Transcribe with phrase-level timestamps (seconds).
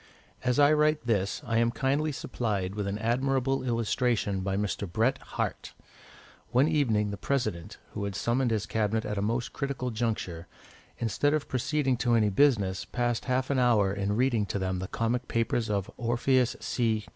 [0.43, 4.91] As I write this, I am kindly supplied with an admirable illustration by Mr.
[4.91, 5.75] Bret Harte.
[6.49, 10.47] One evening the President, who had summoned his Cabinet at a most critical juncture,
[10.97, 14.87] instead of proceeding to any business, passed half an hour in reading to them the
[14.87, 17.05] comic papers of Orpheus C.